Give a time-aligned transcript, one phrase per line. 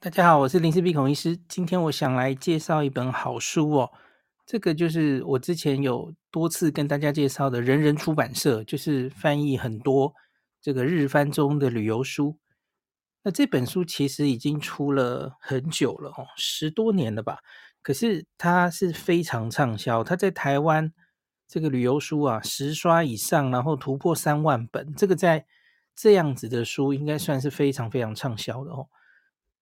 [0.00, 1.36] 大家好，我是林氏鼻孔医师。
[1.48, 3.90] 今天我想来介绍一本好书哦。
[4.46, 10.14] 这个就是我之前有多次跟大家介绍的人人出版社，就是翻译很多
[10.62, 12.38] 这个日翻中的旅游书。
[13.24, 17.40] 那这本书其实已经出了很久了哦，十多年了吧。
[17.82, 20.92] 可是它是非常畅销，它在台湾
[21.48, 24.94] 这个旅游书啊，十刷以上，然后突破三万本。
[24.94, 25.44] 这个在
[25.96, 28.86] 这样子的书，应该算是非常非常畅销的哦。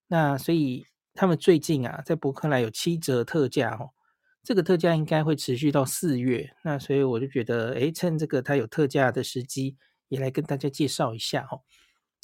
[0.09, 3.91] 那所以他们最近啊，在博客来有七折特价哦，
[4.43, 6.55] 这个特价应该会持续到四月。
[6.63, 9.77] 那所以我就觉得，诶，趁这个它有特价的时机，
[10.09, 11.63] 也来跟大家介绍一下哦。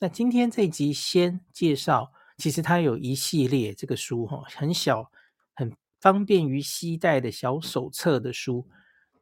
[0.01, 5.11] 那今天这一集先介绍，其实它有一系列这个书哈，很小，
[5.55, 8.69] 很方便于携带的小手册的书。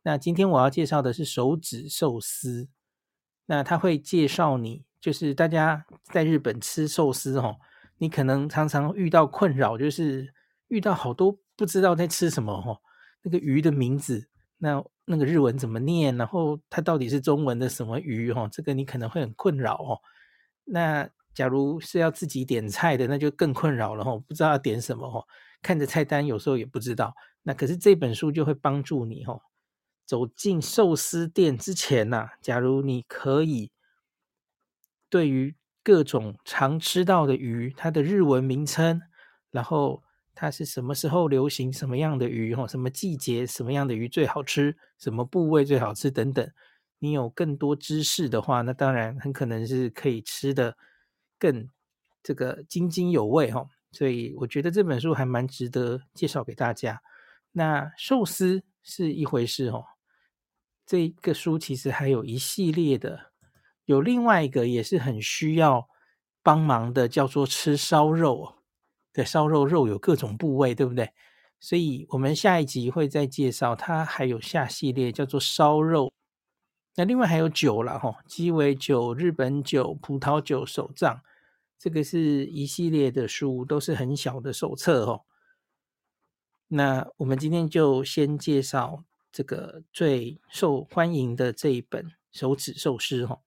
[0.02, 2.68] 那今天我要介绍的是手指寿司。
[3.46, 7.56] 那他会介绍你，就是大家在日本吃寿司哈。
[8.00, 10.32] 你可能常常遇到困扰，就是
[10.68, 12.80] 遇到好多不知道在吃什么哦，
[13.22, 14.26] 那个鱼的名字，
[14.56, 16.16] 那那个日文怎么念？
[16.16, 18.32] 然后它到底是中文的什么鱼？
[18.32, 20.00] 哦，这个你可能会很困扰哦。
[20.64, 25.26] 那假如是要自己点菜的，那就更困扰了哦，不知道要点什么哦，
[25.60, 27.14] 看着菜单有时候也不知道。
[27.42, 29.42] 那可是这本书就会帮助你哦，
[30.06, 33.70] 走进寿司店之前呐，假如你可以
[35.10, 35.54] 对于。
[35.82, 39.00] 各种常吃到的鱼，它的日文名称，
[39.50, 40.02] 然后
[40.34, 46.50] 它是什么时候流行什么样的鱼，什么季节什么样的鱼最好吃，什么部位最好吃等等。
[46.98, 50.76] 你有更多知识的话，那当然很可能是可以吃得
[51.38, 51.66] 更
[52.22, 53.66] 这个津津有味哈。
[53.90, 57.00] 所以我觉得这本书还蛮值得介绍给大家。
[57.52, 59.84] 那寿司是一回事哦，
[60.84, 63.29] 这个书其实还有一系列的。
[63.90, 65.88] 有另外一个也是很需要
[66.44, 68.54] 帮忙的，叫做吃烧肉。
[69.12, 71.10] 对，烧肉肉有各种部位，对不对？
[71.58, 76.12] 所以我们下一集会再介绍，它还有下系列叫做烧肉。
[76.94, 81.20] 那另外还有酒了哈，鸡尾酒、日本酒、葡萄酒手账，
[81.76, 85.22] 这个是一系列的书，都是很小的手册哦。
[86.68, 89.02] 那我们今天就先介绍
[89.32, 93.40] 这个最受欢迎的这一本手指寿司哈。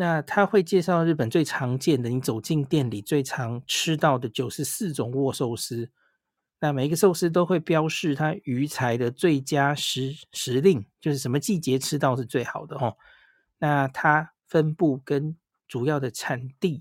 [0.00, 5.90] 那他会介绍日本最常见的，你走进店里最常吃到的九十四种握寿司。
[6.58, 12.96] 那每一个寿司都会标示它鱼材的最佳时时令，就是什么季节吃到是最好的哦。
[13.58, 15.36] 那它分布跟
[15.68, 16.80] 主要的产地，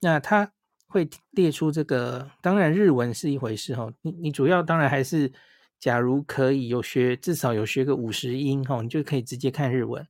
[0.00, 0.52] 那它
[0.86, 2.30] 会列出这个。
[2.40, 5.32] 当然日文是一回事哦，你你主要当然还是，
[5.80, 10.06] 假如可以有学，至少有学个五十音哦，你就可以直接看日文。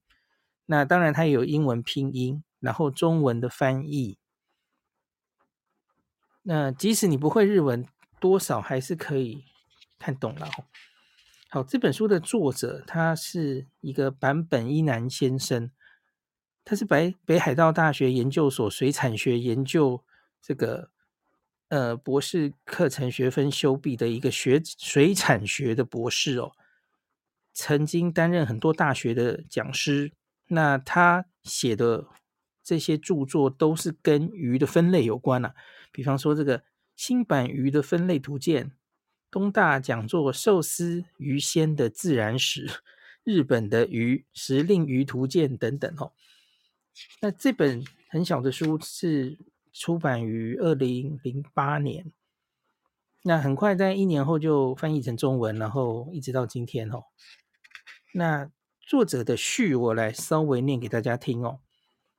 [0.66, 4.16] 那当然，它也有英文拼音，然后中文的翻译。
[6.42, 7.86] 那即使你不会日文，
[8.18, 9.44] 多少还是可以
[9.98, 10.48] 看懂了。
[11.50, 15.70] 好，这本书的作者他是一个坂本一男先生，
[16.64, 20.02] 他是北北海道大学研究所水产学研究
[20.40, 20.90] 这个
[21.68, 26.52] 呃博士课程学分修毕的一个学水产学的博士哦，
[27.52, 30.12] 曾经担任很多大学的讲师。
[30.48, 32.06] 那他写的
[32.62, 35.54] 这些著作都是跟鱼的分类有关啊，
[35.92, 36.62] 比方说这个
[36.96, 38.72] 新版鱼的分类图鉴、
[39.30, 42.68] 东大讲座寿司鱼鲜的自然史、
[43.24, 46.12] 日本的鱼时令鱼图鉴等等哦。
[47.20, 49.36] 那这本很小的书是
[49.72, 52.12] 出版于二零零八年，
[53.22, 57.06] 那很快在一年后就翻译成中文，然后一直到今天哦。
[58.12, 58.50] 那
[58.86, 61.60] 作者的序，我来稍微念给大家听哦。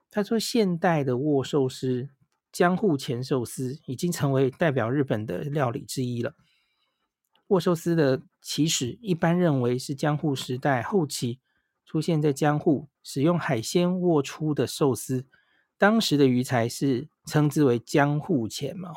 [0.09, 2.09] 他说：“现代的握寿司
[2.51, 6.33] 江户前寿司已经成为代表日本的料理之一了。
[7.49, 11.39] 握寿司的起始，一般认为是江户时代后期
[11.85, 15.27] 出现在江户，使用海鲜握出的寿司。
[15.77, 18.91] 当时的鱼材是称之为江户前嘛，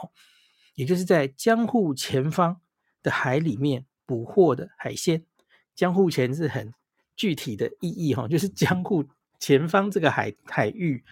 [0.75, 2.63] 也就是在江户前方
[3.03, 5.27] 的海里面捕获的海鲜。
[5.75, 6.73] 江户前是很。”
[7.19, 9.05] 具体的意义哈，就是江户
[9.41, 11.05] 前方这个海海域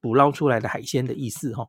[0.00, 1.68] 捕捞出来的海鲜的意思哈。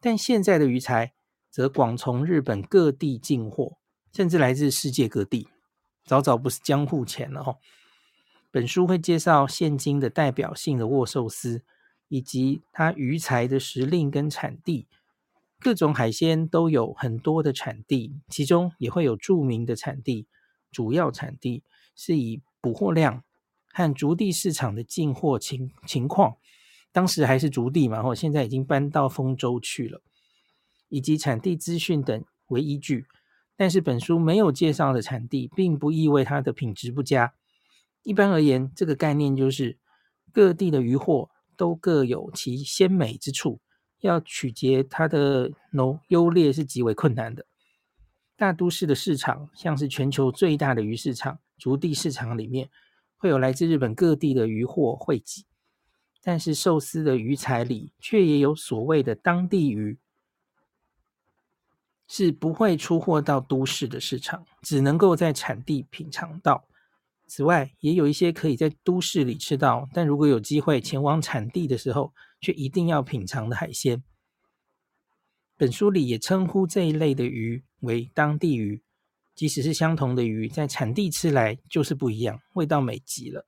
[0.00, 1.12] 但现在的鱼材
[1.48, 3.78] 则广从日本各地进货，
[4.12, 5.46] 甚至来自世界各地，
[6.04, 7.56] 早早不是江户前了哈。
[8.50, 11.62] 本书会介绍现今的代表性的握寿司，
[12.08, 14.88] 以及它鱼材的时令跟产地。
[15.60, 20.26] 各种海鲜都有很多的产地，其中也会有著名的产地，
[20.72, 21.62] 主要产地
[21.94, 22.42] 是以。
[22.62, 23.22] 捕获量
[23.70, 26.36] 和筑地市场的进货情情况，
[26.92, 30.00] 当时还是筑地嘛，然后现在已经搬到丰州去了。
[30.88, 33.06] 以及产地资讯等为依据。
[33.56, 37.32] 但是本书没有介绍的产地，并不意味它的品质不佳。
[38.02, 39.78] 一般而言，这个概念就是
[40.32, 43.60] 各地的渔货都各有其鲜美之处，
[44.00, 47.46] 要取决它的优优劣是极为困难的。
[48.36, 52.70] 大都市的市场，像是全球最大的鱼市场——筑地市场里面，
[53.16, 55.46] 会有来自日本各地的渔货汇集。
[56.22, 59.98] 但是寿司的鱼材里，却也有所谓的当地鱼。
[62.06, 66.68] 是不会出货到都市的市场，只能够在产地品尝到。
[67.26, 74.04] 此外，也有一些可以在都市里吃到，但如果有机会前往产地的时候，却一定要品尝的海鲜。
[75.56, 78.82] 本书里也称呼这一类的鱼为当地鱼，
[79.42, 83.44] 即使是相同的鱼，在产地吃来就是不一样，味道美极了。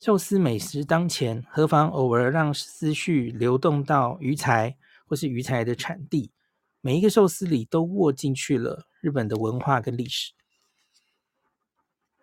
[0.00, 4.76] 寿司美食当前，何妨偶尔让思绪流动到鱼材
[5.06, 6.32] 或是鱼材的产地。
[6.80, 10.32] 每一个寿司里都握进去了日本的文化跟历史。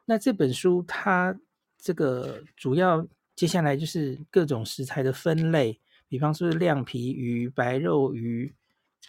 [0.04, 1.40] 那这本书它
[1.78, 3.08] 这个主要
[3.38, 5.80] 接下来就是各种食材的分类，
[6.10, 8.54] 比方说亮皮鱼、白肉鱼，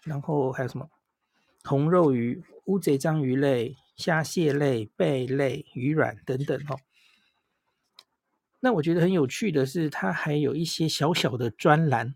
[0.05, 0.89] 然后还有什么
[1.67, 6.79] 红肉鱼、乌贼章鱼类、虾蟹类、贝类、鱼卵等等哦。
[8.61, 12.15] 那我觉得很有趣的是，它还有一些小小的专栏。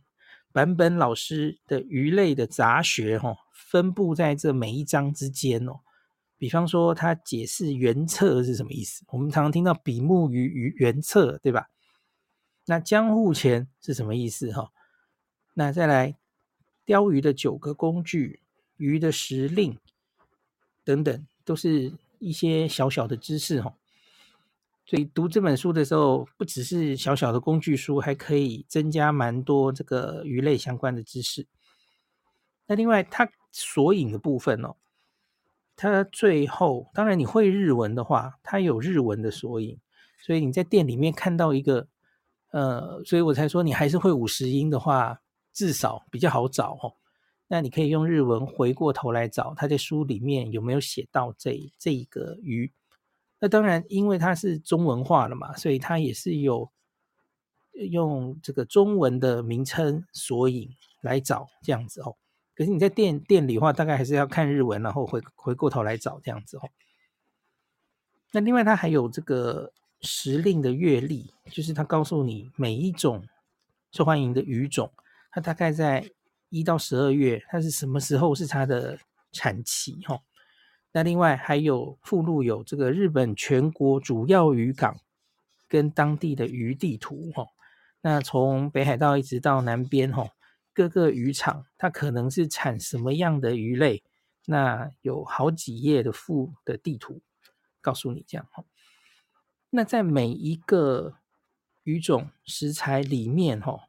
[0.53, 5.81] 坂本老师的鱼类的杂学，哈，分布在这每一章之间哦。
[6.37, 9.05] 比方说，他解释原侧是什么意思？
[9.09, 11.69] 我们常常听到比目鱼鱼原侧，对吧？
[12.67, 14.53] 那江户前是什么意思？
[14.53, 14.71] 哈，
[15.55, 16.17] 那再来
[16.85, 18.41] 钓鱼的九个工具、
[18.79, 19.77] 鱼的时令
[20.83, 23.75] 等等，都是一些小小的知识，哈。
[24.87, 31.47] 所以读这本书的时候，不只是小小的工具书，还可以增加蛮多这个鱼类相关的知识。
[32.67, 34.77] 那另外，它索引的部分哦，
[35.77, 39.79] 它最后当然你会日文的话，它有日文的索引，
[40.23, 41.87] 所以你在店里面看到一个，
[42.51, 45.21] 呃，所以我才说你还是会五十音的话，
[45.53, 46.95] 至少比较好找哦。
[47.49, 52.71] 那你可以用日文回过头来找，他在书里面有没有写到这这一个鱼。
[53.41, 56.71] 那当然，因为它是中文化了嘛，所以它也是有
[57.73, 60.69] 用这个中文的名称索引
[61.03, 62.17] 来找这样子哦。
[62.55, 66.69] 可是你在店店里的话，大概还是要看日文，然后回回过头来找这样子哦。
[68.33, 73.25] 那另外，它还有这个时令的月历，就是它告诉你每一种
[73.93, 74.93] 受欢迎的鱼种，
[75.31, 76.11] 它大概在
[76.49, 78.99] 一到十二月，它是什么时候是它的
[79.33, 80.21] 产期哈。
[80.93, 84.99] 那另外还有附录有这个日本全国主要渔港
[85.69, 87.47] 跟当地的鱼地图哈，
[88.01, 90.31] 那从北海道一直到南边哈，
[90.73, 94.03] 各个渔场它可能是产什么样的鱼类，
[94.47, 97.21] 那有好几页的附的地图
[97.83, 98.65] 告诉你这样哈。
[99.71, 101.19] 那在每一个
[101.85, 103.81] 鱼种食材里面哈，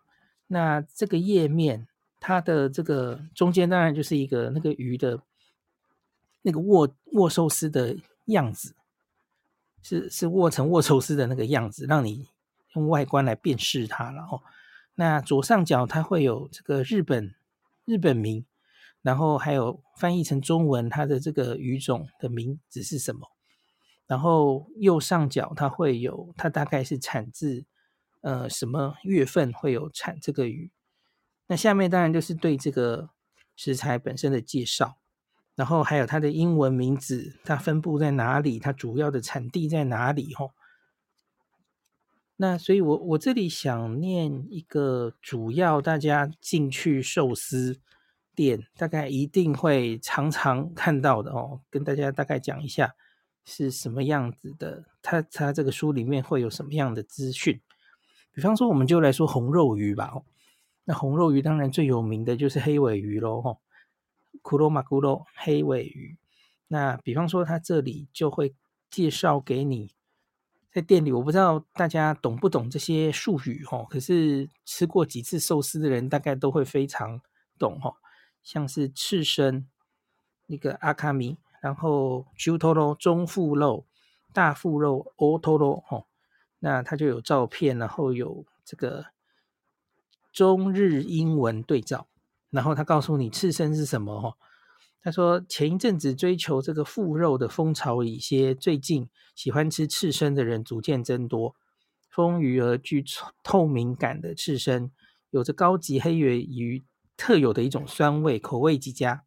[0.47, 1.87] 那这个页面
[2.19, 5.21] 它的这个中间当然就是一个那个鱼的。
[6.41, 8.73] 那个握握寿司的样子，
[9.83, 12.29] 是是握成握寿司的那个样子，让你
[12.75, 14.41] 用外观来辨识它了哦。
[14.95, 17.35] 那左上角它会有这个日本
[17.83, 18.45] 日本名，
[19.01, 23.27] 然后还有翻译成中文它的这个鱼种的名字是什么。
[24.07, 27.65] 然后右上角它会有它大概是产自
[28.21, 30.71] 呃什么月份会有产这个鱼。
[31.49, 33.09] 那下面当然就是对这个
[33.57, 34.95] 食材本身的介绍。
[35.55, 38.59] 然后还有它的英文名字，它分布在哪里？
[38.59, 40.33] 它主要的产地在哪里？
[40.33, 40.51] 吼，
[42.37, 47.81] 那所以我，我我这里想念一个主要大家进去寿司
[48.33, 52.95] 店，大概一定会常常看到的哦，跟大家大概讲一下
[53.43, 54.85] 是什么样子的。
[55.01, 57.59] 它它这个书里面会有什么样的资讯？
[58.31, 60.13] 比方说，我们就来说红肉鱼吧。
[60.88, 63.42] 那红肉鱼当然最有名的就是黑鮪鱼喽。
[63.42, 63.60] 吼。
[64.42, 66.18] 库罗马古罗黑鮪鱼，
[66.68, 68.54] 那比方说，他这里就会
[68.90, 69.94] 介绍给你，
[70.70, 77.20] 在店里，我不知道大家懂不懂这些术语哈，可是吃过几次寿司的人，大概都会非常
[77.58, 77.94] 懂哈。
[78.42, 79.66] 像是刺身，
[80.46, 83.86] 那个阿卡米，然后中トロ中腹肉、
[84.32, 86.04] 大腹肉、大トロ哈，
[86.58, 89.06] 那它就有照片，然后有这个
[90.31, 92.07] 中日英文对照。
[92.49, 94.37] 然后他告诉你刺身是什么哈？
[95.01, 101.55] 他说前一阵子追求这个腹肉的风潮已歇，最近喜欢吃刺身的人逐渐增多。
[102.09, 103.05] 丰腴而具
[103.43, 104.91] 透明感的刺身，
[105.29, 106.83] 有着高级黑鮪鱼
[107.15, 109.23] 特有的一种酸味，口味极佳。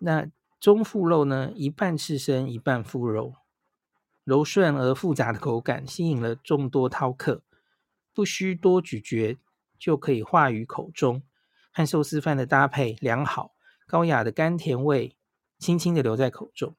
[0.00, 0.26] 那
[0.58, 3.34] 中腹肉呢，一半刺身，一半腹肉，
[4.24, 7.42] 柔顺而复杂的口感吸引了众多饕客，
[8.14, 9.38] 不需多咀嚼
[9.78, 11.22] 就可以化于口中，
[11.72, 13.54] 和寿司饭的搭配良好，
[13.86, 15.16] 高雅的甘甜味
[15.58, 16.76] 轻轻的留在口中。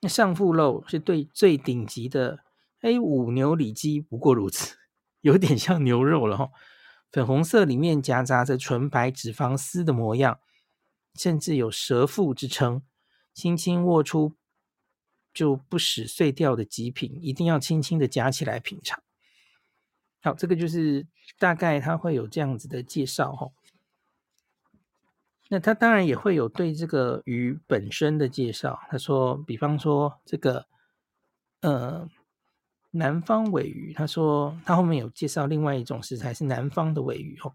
[0.00, 2.40] 那上腹肉是对最顶级的
[2.80, 4.76] A5 牛里脊，不过如此，
[5.20, 6.50] 有点像牛肉了哈，
[7.12, 10.40] 粉红色里面夹杂着纯白脂肪丝的模样。
[11.16, 12.82] 甚至有蛇腹之称，
[13.34, 14.36] 轻轻握出
[15.34, 19.02] 就不使碎掉的极品，一定要轻轻的夹起来品尝。
[20.22, 21.06] 好，这个就是
[21.38, 23.48] 大概他会有这样子的介绍哈。
[25.48, 28.78] 那他当然也会有对这个鱼本身的介绍。
[28.88, 30.66] 他说，比方说这个
[31.62, 32.08] 呃
[32.92, 37.52] 南方尾鱼，他说他后面有介绍另外一种食材是南方的尾鱼哦。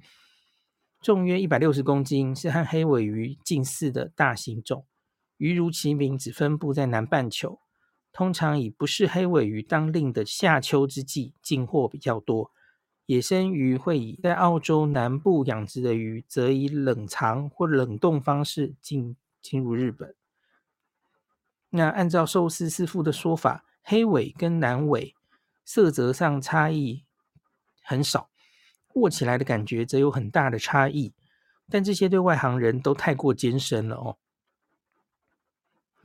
[1.02, 4.86] 重约一百六十公斤，是和黑尾鱼近似的大型种。
[5.38, 7.60] 鱼如其名，只分布在南半球，
[8.12, 12.52] 通常以不是黑尾鱼当令的夏秋之际进货比较多。
[13.06, 20.16] 野生鱼会以在澳洲南部养殖的鱼，则以冷藏或冷冻方式进进入日本。
[21.70, 25.14] 那按照寿司师傅的说法，黑尾跟南尾
[25.64, 27.04] 色泽上差异
[27.84, 28.30] 很少。
[28.94, 31.14] 握起来的感觉则有很大的差异，
[31.70, 34.18] 但这些对外行人都太过艰深了哦。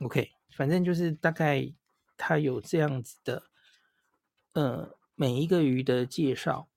[0.01, 1.71] OK，反正就是大概
[2.17, 3.43] 它有这样子的，
[4.53, 6.67] 呃，每一个鱼的介绍。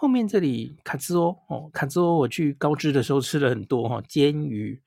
[0.00, 4.80] 后面这里卡兹欧哦，卡兹欧我去高知的时候吃了很多哈、哦，煎鱼。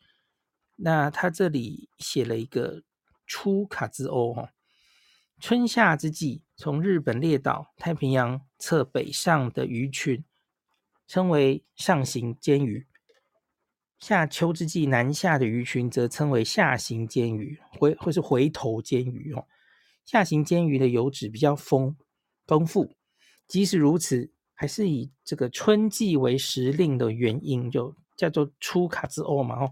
[0.78, 2.82] 那它这里写了一个
[3.28, 4.54] 初卡兹欧哈。
[5.38, 10.24] 春夏之际，从日本列岛、太平洋侧北上的鱼群，
[11.06, 12.86] 称为上行煎鱼；
[14.00, 19.46] 夏秋之际南下的鱼群，则称为下行煎鱼，回或是回头煎鱼哦。
[20.06, 21.98] 下行煎鱼的油脂比较丰
[22.48, 22.96] 丰富，
[23.46, 29.72] 即使如此，还是以这个春季为时令的原因，就叫做出卡兹欧嘛哦。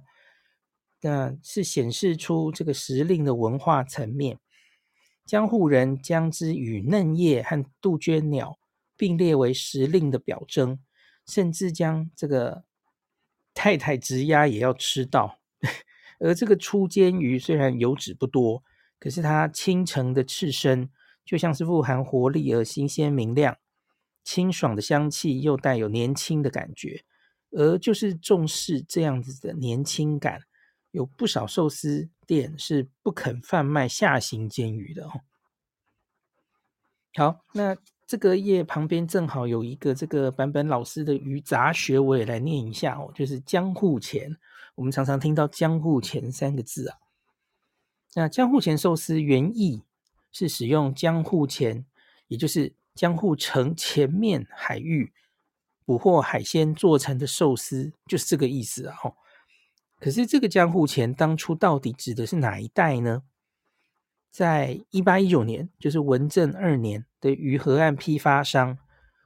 [1.01, 4.39] 那是显示出这个时令的文化层面。
[5.27, 8.58] 江户人将之与嫩叶和杜鹃鸟
[8.98, 10.79] 并列为时令的表征，
[11.27, 12.63] 甚至将这个
[13.53, 15.39] 太太直鸭也要吃到。
[16.17, 18.63] 而这个初煎鱼虽然油脂不多，
[18.98, 20.89] 可是它清澄的刺身
[21.24, 23.55] 就像是富含活力而新鲜明亮，
[24.30, 27.04] 清爽的香气又带有年轻的感觉，
[27.50, 30.44] 而就是重视这样子的年轻感。
[30.92, 35.22] 有不少寿司店是不肯贩卖下行煎鱼的哦。
[37.16, 43.12] 好，那这个页旁边正好有一个这个版本老师的鱼杂学，我也来念一下哦。
[43.16, 44.38] 就是江户前，
[44.76, 46.98] 我们常常听到江户前三个字啊。
[48.14, 49.82] 那江户前寿司原意
[50.32, 51.84] 是使用江户前，
[52.28, 55.13] 也就是江户城前面海域
[55.86, 58.98] 捕获海鲜做成的寿司，就是这个意思啊。
[60.01, 63.24] 可是这个江户前当初到底指的是哪一带呢？
[64.29, 68.77] 在一八一九年，就是文正二年的于河岸批发商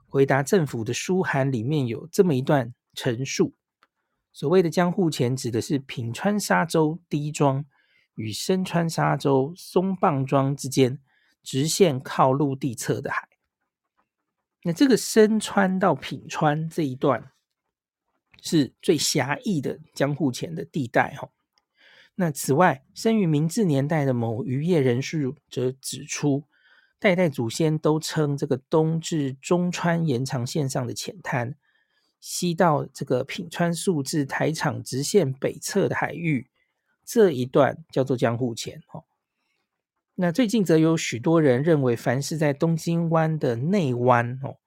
[0.06, 3.56] 回答政府的书函里面有这么一段陈述：
[4.32, 7.65] 所谓的江户前指的是品川沙洲低庄
[8.13, 11.00] 与深川沙洲松棒庄之间
[11.42, 13.27] 直线靠陆地侧的海。
[14.63, 17.29] 那这个深川到品川这一段。
[18.46, 21.29] 是最狭义的江户前的地带哈。
[22.15, 26.43] 那此外，生于明治年代的某渔业人士则指出，
[27.00, 31.55] 代代祖先都称这个东至中川延长线上的浅滩，
[32.20, 36.50] 西到这个品川宿至台场直线北侧的海域，
[37.05, 39.05] 这一段叫做江户前哈。
[40.15, 44.58] 那最近则有许多人认为，凡是在东京湾的内湾哦，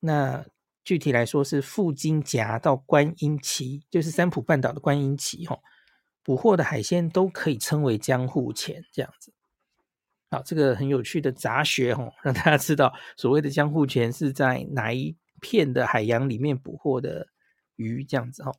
[0.00, 0.46] 那。
[0.84, 5.58] 具体来说是富津峡到观音崎，就是三浦半岛的观音崎哈，
[6.22, 9.34] 捕获的海鲜都可以称为江户前这样子。
[10.30, 17.28] 好，这个很有趣的杂学哈，让大家知道所谓的江户前是在哪一片的海洋里面捕获的
[17.76, 18.50] 鱼这样子哈。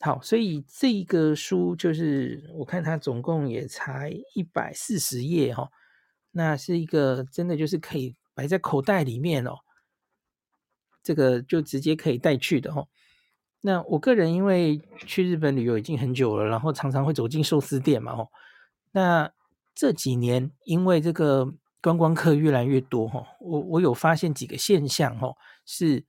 [0.00, 5.70] 好，所以这个书就是我看它总共也才一百四十页哈，
[6.32, 9.58] 那是一个真的就是可以摆在口袋里面哦。
[11.02, 12.88] 这个就直接可以带去的哦。
[13.60, 18.28] 那我个人因为去日本旅游已经很久了，然后常常会走进寿司店嘛哦。
[18.92, 19.32] 那
[19.74, 25.34] 这几年因为这个观光客越来越多哈，我我有发现几个现象哈，
[25.66, 26.04] 是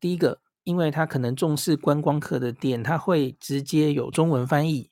[0.00, 4.90] 第一个，因为他可能重视观光客的店，他会直接有中文翻译，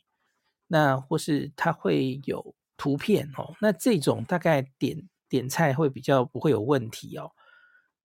[0.68, 7.30] 那或是他会有图片哦，那这种大概点点菜会比较不会有问题哦。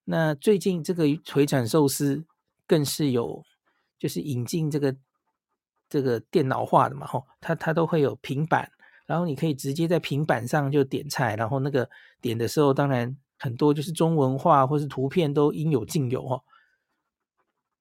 [0.05, 2.25] 那最近这个回转寿司
[2.65, 3.43] 更是有，
[3.99, 4.95] 就是引进这个
[5.89, 8.71] 这个电脑化的嘛，吼，它它都会有平板，
[9.05, 11.89] 然后你可以直接在平板上就点菜，然后那个
[12.21, 16.41] 点的时候，当然很多就是中文化或是图片都应有尽有哦。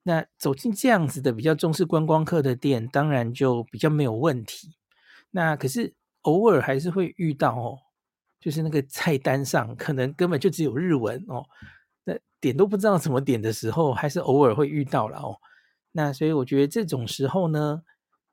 [0.08, 4.76] 那走进这样子的比较重视观光客的店，当然就比较没有问题。
[5.32, 7.76] 那可是偶尔还是会遇到哦，
[8.38, 11.44] 就是那个菜单上可能根本就只有日文哦，
[12.04, 15.36] 那点都不知道怎么点的时候，还是偶尔会遇到了哦。
[15.90, 17.82] 那所以我觉得这种时候呢，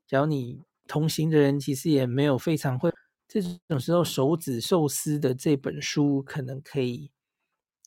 [0.07, 2.93] 假如你同行的人其实也没有非常会，
[3.27, 7.09] 这种时候手指寿司的这本书可能可以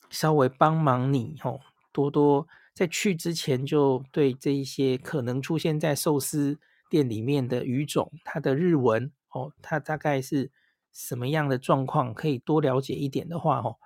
[0.09, 1.61] 稍微帮忙你哦，
[1.93, 2.45] 多多。
[2.77, 6.59] 在去之前，就对这一些可能出现在寿司
[6.91, 10.51] 店里面的鱼种，它的日文哦，它大概是
[10.93, 13.77] 什么样的状况，可以多了解一点的话哦，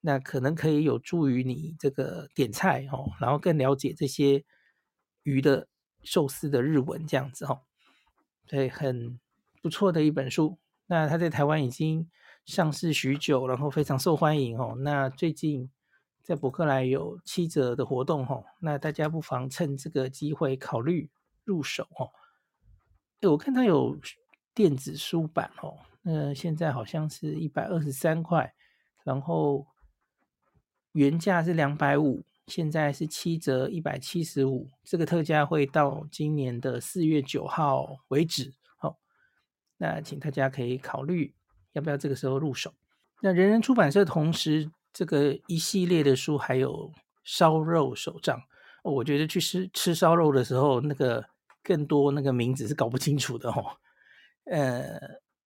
[0.00, 4.42] 那可能可以有助于你这个点菜哦，然后更了解这些
[5.24, 5.68] 鱼的
[6.02, 7.60] 寿司的日文这样子哦，
[8.46, 9.20] 对，很
[9.60, 10.56] 不错的一本书。
[10.86, 12.08] 那它在台湾已经
[12.46, 14.76] 上市许久，然后非常受欢迎哦。
[14.78, 15.70] 那最近。
[16.22, 21.10] 在博客来有七折的活动吼，那大家不妨趁这个机会考虑
[21.44, 22.12] 入手哦。
[23.20, 23.98] 哎，我看它有
[24.54, 28.54] 电子书版哦，那现在好像是一百二十三块，
[29.02, 29.66] 然后
[30.92, 38.54] 原价是两百五，现在是七折一百七十五，这个特价会到今年的四月九号为止。
[38.76, 38.98] 好，
[39.78, 41.34] 那请大家可以考虑
[41.72, 42.72] 要不要这个时候入手。
[43.20, 44.70] 那人人出版社同时。
[44.92, 46.92] 这个一系列的书还有
[47.24, 48.42] 烧肉手账，
[48.82, 51.24] 我觉得去吃吃烧肉的时候，那个
[51.62, 53.76] 更多那个名字是搞不清楚的哦。
[54.44, 54.98] 呃，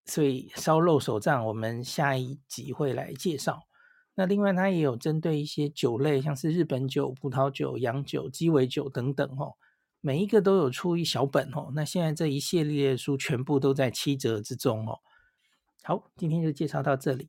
[0.06, 3.66] 所以烧肉手账我们下一集会来介绍。
[4.14, 9.54] 那另外它也有针对一些酒类，像是日本酒、葡萄酒、洋酒、鸡尾酒等等哦，
[10.00, 11.72] 每一个都有出一小本哦。
[11.74, 15.00] 那现在这一系列的书全部都在七折之中哦。
[15.82, 17.28] 好，今天就介绍到这里。